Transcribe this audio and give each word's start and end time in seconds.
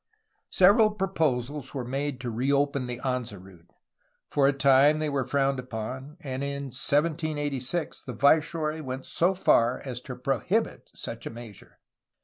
Several 0.49 0.89
proposals 0.89 1.75
were 1.75 1.85
made 1.85 2.19
to 2.21 2.31
reopen 2.31 2.87
the 2.87 2.97
Anza 3.05 3.39
route. 3.39 3.69
For 4.27 4.47
a 4.47 4.51
time 4.51 4.97
they 4.97 5.09
were 5.09 5.27
frowned 5.27 5.59
upon, 5.59 6.17
and 6.21 6.43
in 6.43 6.63
1786 6.73 8.01
the 8.05 8.13
viceroy 8.13 8.81
went 8.81 9.05
so 9.05 9.35
far 9.35 9.79
as 9.85 10.01
to 10.01 10.15
prohibit 10.15 10.89
such 10.95 11.27
a 11.27 11.29
measure. 11.29 11.77